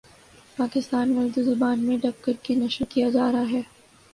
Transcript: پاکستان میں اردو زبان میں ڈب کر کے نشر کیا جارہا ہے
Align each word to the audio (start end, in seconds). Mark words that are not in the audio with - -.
پاکستان 0.57 1.09
میں 1.09 1.23
اردو 1.23 1.43
زبان 1.45 1.79
میں 1.79 1.97
ڈب 1.97 2.23
کر 2.23 2.33
کے 2.43 2.55
نشر 2.55 2.85
کیا 2.89 3.09
جارہا 3.09 3.43
ہے 3.51 3.61